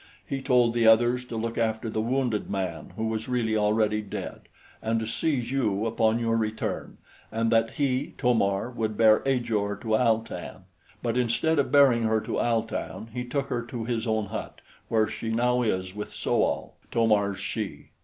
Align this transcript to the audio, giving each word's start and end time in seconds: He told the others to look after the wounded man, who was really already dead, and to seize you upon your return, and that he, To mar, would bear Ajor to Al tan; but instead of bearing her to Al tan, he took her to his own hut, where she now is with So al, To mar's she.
He 0.25 0.41
told 0.41 0.73
the 0.73 0.87
others 0.87 1.23
to 1.25 1.35
look 1.35 1.59
after 1.59 1.87
the 1.87 2.01
wounded 2.01 2.49
man, 2.49 2.91
who 2.95 3.07
was 3.07 3.29
really 3.29 3.55
already 3.55 4.01
dead, 4.01 4.41
and 4.81 4.99
to 4.99 5.05
seize 5.05 5.51
you 5.51 5.85
upon 5.85 6.17
your 6.17 6.35
return, 6.37 6.97
and 7.31 7.51
that 7.51 7.73
he, 7.75 8.15
To 8.17 8.33
mar, 8.33 8.71
would 8.71 8.97
bear 8.97 9.21
Ajor 9.27 9.75
to 9.83 9.95
Al 9.95 10.21
tan; 10.21 10.63
but 11.03 11.17
instead 11.17 11.59
of 11.59 11.71
bearing 11.71 12.01
her 12.05 12.19
to 12.19 12.39
Al 12.39 12.63
tan, 12.63 13.09
he 13.13 13.23
took 13.23 13.45
her 13.49 13.61
to 13.61 13.83
his 13.85 14.07
own 14.07 14.25
hut, 14.25 14.61
where 14.87 15.07
she 15.07 15.29
now 15.29 15.61
is 15.61 15.93
with 15.95 16.09
So 16.15 16.43
al, 16.45 16.77
To 16.93 17.05
mar's 17.05 17.37
she. 17.37 17.89